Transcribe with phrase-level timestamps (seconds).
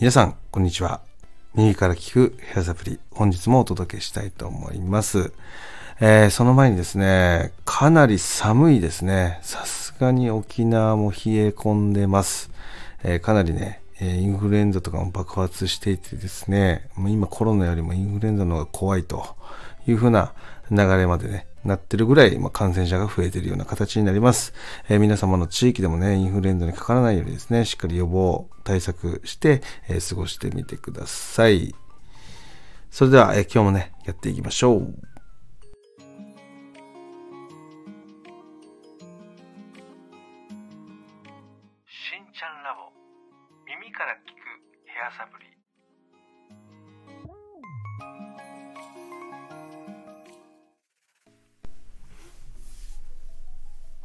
[0.00, 1.00] 皆さん、こんにちは。
[1.56, 5.32] 右から聞くヘアサプリ、本日もお届けしたいと思います。
[5.98, 9.40] えー、その前にですね、かなり寒いですね。
[9.42, 12.48] さすがに沖縄も冷え込んでます。
[13.02, 19.34] えー、かなりね、インフルエンザとかも爆発していてですね、もう今コロナよりもインフルエンザの方が怖いと
[19.90, 20.32] いうふうな
[20.70, 24.52] 流れまでね、なってるぐらい、ま感染者が増えてるような形になります。
[24.88, 31.74] えー、皆様の地域でもね、インフルエンザにかからないようにですね、しっかり予防対策して、えー、過ごしてみてください。
[32.90, 35.17] それでは、えー、今日もね、やっていきましょう。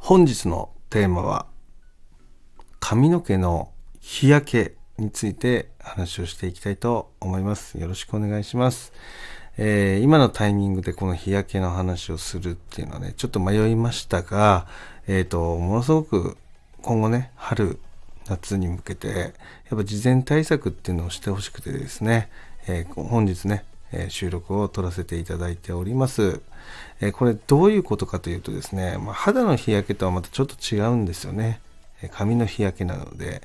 [0.06, 1.46] 本日のテーマは
[2.78, 7.78] 髪の毛の日焼けについて話をしていきたいと思います。
[7.78, 8.92] よろしくお願いします。
[9.56, 14.66] えー、今のタイミングでこの日焼けの話をするっていうのはね、ちょっと迷いましたが、
[15.06, 16.36] えっ、ー、と、ものすごく
[16.82, 17.78] 今後ね、春
[18.28, 19.32] 夏に向けて、やっ
[19.70, 22.28] ぱ事前対策っていうのをしてほしくてですね、
[22.66, 23.64] えー、本日ね、
[23.94, 26.40] え収録を撮らせていただいております。
[27.00, 31.60] えこれどういうことかというとですね、まあ、肌の日焼けとはまたちょっと違うんですよね。
[32.10, 33.42] 髪の日焼けなので、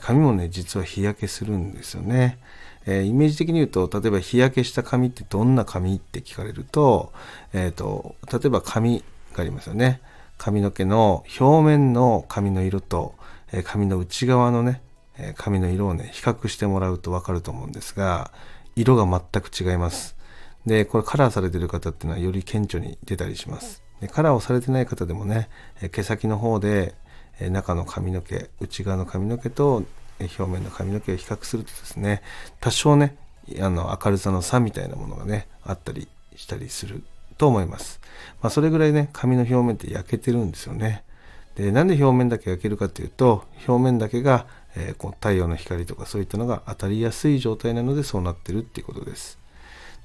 [0.00, 2.38] 髪もね、実は日焼けするんですよね。
[2.86, 7.12] えイメージ的に言うと、例えば日焼けした髪ってどんな髪って聞かれると、
[7.52, 10.00] えっ、ー、と、例えば髪がありますよね。
[10.38, 13.14] 髪の毛の表面の髪の色と、
[13.52, 14.82] え髪の内側のね、
[15.18, 18.30] え髪の色をね、比較してもらうとわかると思うんですが、
[18.76, 20.16] 色が全く違います。
[20.66, 23.82] で、これカラーされてる方っていうのはより顕著に出たりします。
[24.00, 25.48] でカラーをされてない方でもね、
[25.90, 26.94] 毛先の方で、
[27.40, 29.84] 中の髪の毛、内側の髪の毛と
[30.20, 32.22] 表面の髪の毛を比較するとですね、
[32.60, 33.16] 多少ね、
[33.60, 37.02] あの明るさの差みたいなものがね、あったりしたりする
[37.38, 38.00] と思います。
[38.42, 41.04] まあ、それぐらいね、髪の表面って焼けてるんですよね。
[41.54, 49.38] でなんで表面だけ焼けるかというと表面だけが、えー、こう太陽の光とかそういったのが当たりやすい状態なのでそうなってるっていうことです。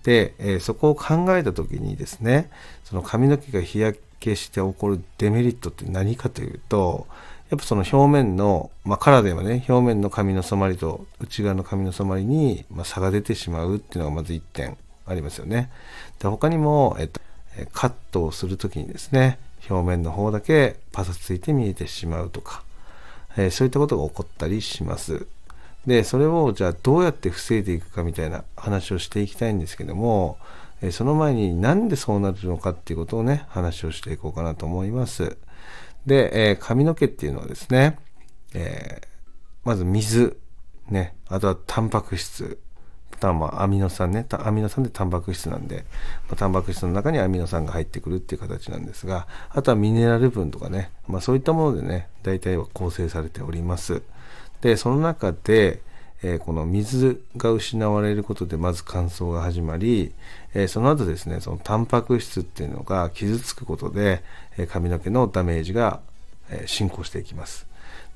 [0.03, 2.49] で、えー、そこを考えた時にですね
[2.83, 7.05] その髪の毛が日焼けして起こるデメリットって何かというと
[7.49, 15.69] やっぱその表面の、まあ、カラーではね表面の髪の染まりと内側の髪の染まりに、まあ、差が出てしまうっていうのがまず1点ありますよね。
[16.19, 17.19] で他にも、えっと、
[17.73, 19.37] カットをする時にですね
[19.69, 22.63] 表面の方だけパサついて見えてしまうとか、
[23.37, 25.27] えー、そういったことが起こったりします。
[25.85, 30.37] で、それをじゃあどうやって防いでいくかみたいな話をしていきたいんですけども、
[30.81, 35.37] えー、その前になんでそうなるのかっていうことをね、話をしていこうかなと思います。
[36.05, 37.97] で、えー、髪の毛っていうのはですね、
[38.53, 39.01] え
[39.63, 40.37] まず水、
[40.89, 42.57] ね、あとはタンパク質、
[43.21, 44.25] たまあアミノ酸ね。
[44.31, 45.85] アミノ酸でタンパク質なんで、
[46.27, 54.01] まあ、タンパク質の中にアミノ酸が入ってくるっていう形なんですがあとはミネラル分とかね、まあ、そういったものでね大体は構成されております。
[54.61, 55.81] でその中で、
[56.23, 60.13] えー、この水が失われることでまず乾燥が始まり、
[60.53, 64.23] えー、その後ですねそのタンパク質っていうのが傷つくことで、
[64.57, 66.01] えー、髪の毛のダメージが、
[66.53, 67.65] え進行していきます。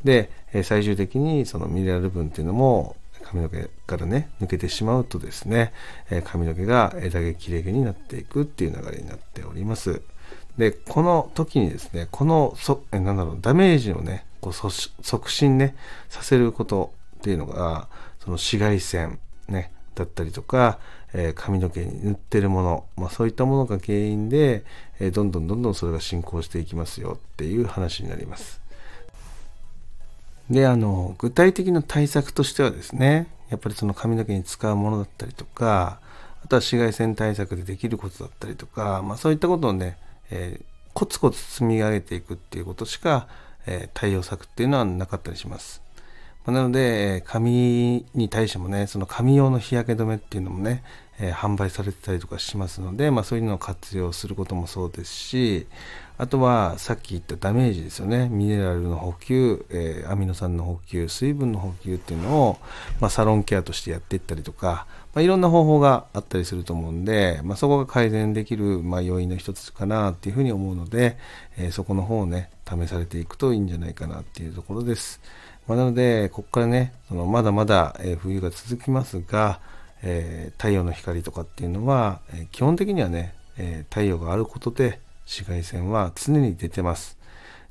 [0.03, 5.73] で、え最終的にそのミネラル分っていうのも髪の毛からね、抜けてしまうとですね、
[6.11, 10.01] え髪の毛が枝毛切れ毛になっていくっていう流れになっております。
[10.57, 15.75] で、この時にですね、この、そえなんだろう、ダメージをね、こう促進ね、
[16.07, 17.87] させることっていうのが、
[18.19, 20.77] その紫外線、ね、だったりとか、
[21.13, 24.65] えー、髪の毛に塗ってるもの、まあ、そういったものが原因で、
[24.99, 28.64] えー、どんどんどんどんそれが進行していきますよっていう話になります。
[30.49, 35.99] で、あの、具体的な対策としてはですね、やっぱりその髪の毛に使うものだったりとか、
[36.43, 39.97] あとは紫外線対策でできることだったりとか、まあそういったことをね、
[40.29, 43.27] えー、コツコツ積み上げていくっていうことしか、
[43.65, 45.81] えー、対応策っていうのはなかったりします。
[46.45, 50.83] ま、なので、髪に対してもね、その髪用の日焼け止めっていうのもね、
[51.19, 55.67] え、販売されてたりとかしますので、まあそういうのを活用することもそうですし、
[56.17, 58.29] あとはさっき言ったダメージですよね。
[58.29, 62.57] ミネラルの補給、えー、アミノ酸の補給、水分の補給っていうのを、
[63.01, 71.17] まあ、サロンケアとしてやっていったりとか、まあ、いろんな方法があったりすると思うんで、まあ、そこが改善できる、ま、要因の一つかなっていうふうに思うので、
[71.57, 75.19] えー、そこの方をね、試されていくといいんじゃないかなっていうところです。
[75.67, 79.59] まあ、なので、ここからね、そのまだまだ、え冬が続きますが、
[80.03, 87.17] え、太陽の光とかっていうのは、え基本的にはね、え太陽があることで、紫外線は常に出てます。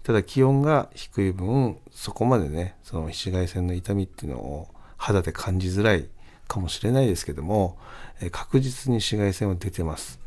[0.03, 6.09] ただ気温が低い分、そこまでね、その紫外線の痛みっていうのを肌で感じづらい
[6.49, 7.79] かもしれないですけども、
[8.21, 10.21] え確実に紫外線は出てます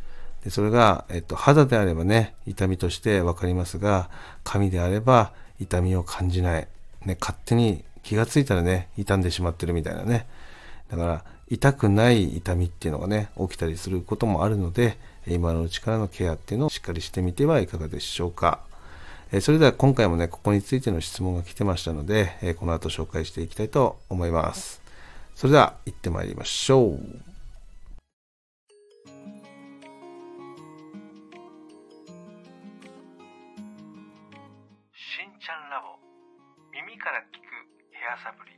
[0.44, 4.10] でそれが、えっと、肌であればね痛みとして分かりますが
[4.44, 6.68] 髪であれば痛みを感じない、
[7.06, 10.28] ね、勝手に気がついたらね傷んでしまってるみたいなね。
[10.90, 14.98] だから痛くない痛みっていうのがね起きたりすることもあるので
[15.28, 18.60] 今のうちからのケアっていうのをしっかりしてみてはいかがでしょうか。
[19.34, 24.82] えそれでは今回もねここについての質問が来てましたのでえこの後紹介していきたいと思います。
[25.36, 27.37] それでは行ってまいりましょう。
[37.18, 37.48] から聞く
[37.92, 38.52] ヘアサプリ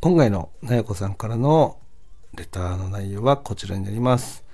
[0.00, 1.78] 今回のなやこさんからの
[2.34, 4.44] レターの内容はこちらになります。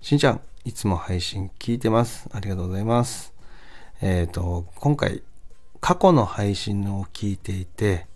[0.00, 2.28] しんちゃん、いつも配信聞いてます。
[2.32, 3.32] ありがとうございます。
[4.02, 5.22] えっ、ー、と、今回、
[5.80, 8.06] 過去の配信を聞いていて、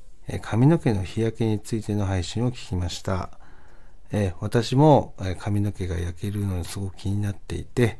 [0.42, 3.37] 髪の毛の日焼けについての配信を聞きました。
[4.10, 7.98] えー、私も髪の毛が焼けるのにすごく気になっていて、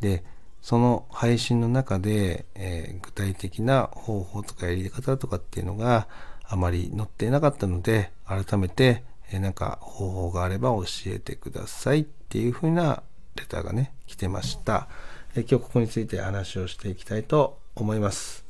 [0.00, 0.24] で、
[0.60, 6.08] その配信の中で、えー、具体的な方法とかやり方とかっていうのが
[6.44, 13.02] あまり載っていなかったので、改めて、えなんか方法があれば教えてくださいっていう風な
[13.36, 14.88] レターがね、来てました。
[15.34, 18.47] え今日ここについて話をしていきたいと思います。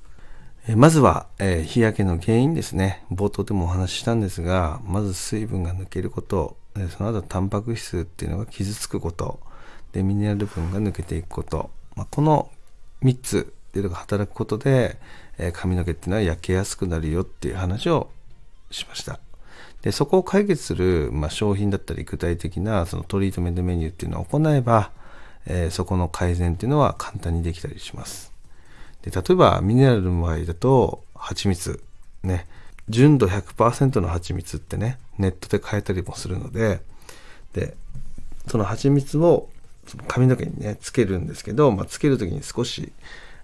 [0.68, 3.02] えまずは、えー、日焼けの原因ですね。
[3.10, 6.58] 冒頭でもお話ししたんですが、まず水分が抜けること、
[6.90, 9.40] その後タンパク質っていうのが傷つくこと、
[9.92, 12.50] でミネラル分が抜けていくこと、まあ、この
[13.02, 14.98] 3つっていうのが働くことで、
[15.38, 18.10] え髪の毛っていうのは焼けやすくなるよっていう話を
[18.70, 19.20] しました。
[19.80, 24.90] でそこを解決する、まあ、商品だったり具体的なそのトリートメントメニューっていうのを行えば、
[25.46, 28.37] えー、そこの改善っていうのは簡単にできたりします。
[29.10, 31.82] で例えばミネラルの場合だと蜂蜜
[32.22, 32.46] ね
[32.88, 36.80] 純度100%の蜂蜜ってねネットで買えたりもするので
[37.52, 37.76] で
[38.46, 39.48] その蜂蜜を
[40.06, 42.92] 髪の毛にねつけるんですけど、まあ、つける時に少し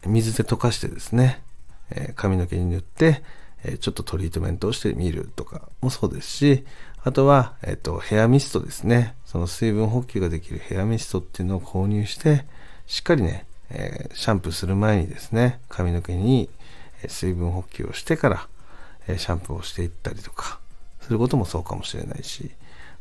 [0.07, 1.43] 水で溶かしてですね
[1.91, 3.23] え髪の毛に塗って、
[3.65, 6.65] えちょっとトリートメントをしてみるとかもそうですし、
[7.03, 9.15] あとは、えっ、と、ヘアミストですね。
[9.25, 12.45] その水分補給ができるヘアミストっていうのを購入して、
[12.87, 16.49] しっかりね、えシャンプーする前にですね、髪の毛に
[17.07, 18.49] 水分補給をしてから、
[19.09, 20.59] えシャンプーをしていったりとか、
[21.01, 22.51] することもそうかもしれないし、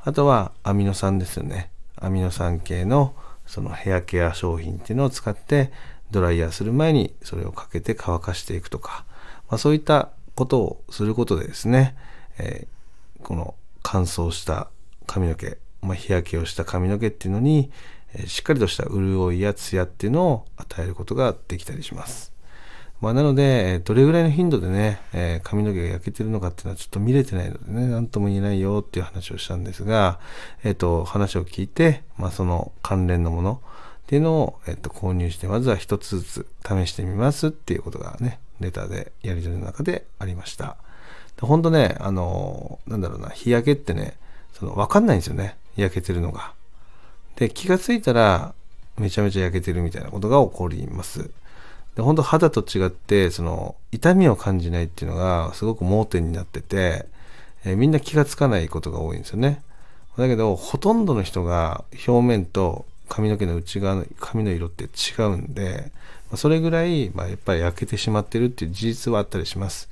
[0.04, 1.70] あとはアミノ酸ですよね。
[1.96, 3.16] アミノ酸系の
[3.46, 5.72] そのヘアケア商品っていうのを使って、
[6.12, 9.06] ドライヤーする前にそれをかけて乾かしていくとか、
[9.50, 11.96] まあ、そういったことをすることでですね、
[12.38, 14.70] えー、この乾燥した
[15.08, 17.72] 髪の毛、まあ、日焼けをした髪の毛っていうのに、
[18.28, 22.34] しっかりとした潤いやツヤっていうのを与えることができたりします。
[23.02, 30.20] まあ、なので、どれぐらいの頻度でね、え、髪の毛が焼けてるのかっていうのはちょっと見れてないのでね、なんとも言えないよっていう話をしたんですが、
[30.64, 33.62] えっ、と、話を聞いて、まあ、その関連のもの、
[34.04, 40.78] っていうのを、えっと、購入して、まずは一つずつ試してみますっていうことがね、レターでやり取りの中でありました。
[41.42, 44.18] ほんとね、あの、なんだろうな、日焼けってね、
[44.54, 45.58] その、わかんないんですよね。
[45.76, 46.54] 焼けてるのが。
[47.36, 48.54] で、気がついたら、
[48.98, 51.30] めちゃめちゃ焼けてるみたいなことが起こります。
[51.96, 57.06] で、本当肌と違って、その、痛みを感じないっていうのが、すごく盲点になってて、
[57.66, 59.64] え、みんな気がつかないことが多いんですよね。
[60.18, 65.92] だけど、ほとんどの人が表面と髪の毛の内側の髪の色って違うんで、
[66.38, 69.90] それぐらい、まあ、やっぱり焼けてしまってるっていう事実はあったりします。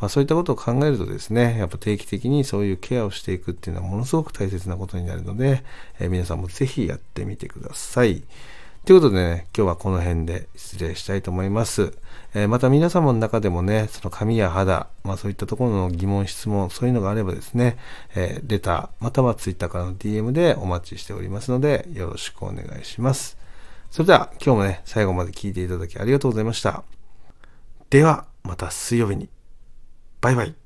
[0.00, 5.64] まあ、そういったことを考えるとですね、やっぱ定期的にそういうケアをしていくっていうのはものすごく大切なことになるので、
[5.98, 8.22] えー、皆さんもぜひやってみてください。
[8.84, 11.96] ということでね、今日はこの辺で失礼したいと思います。
[12.34, 17.78] えー、また皆様の中でもね、その髪や肌、まあそういったところの疑問、質問、そういうのがあればですね、
[18.14, 23.43] えー、レター、または Twitter からの DM でお待ちしておりますので、よろしくお願いします。
[23.94, 26.82] それでは今日もね、最後まで聞いていただきありがとうございました。
[27.90, 29.28] では、また水曜日に。
[30.20, 30.48] バイバイ。
[30.48, 30.56] しん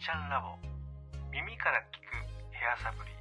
[0.00, 0.54] ちゃんラボ
[1.32, 2.06] 耳から聞く
[2.52, 3.19] ヘアサプリ